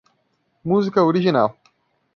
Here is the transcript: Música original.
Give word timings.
Música 0.63 1.03
original. 1.05 1.55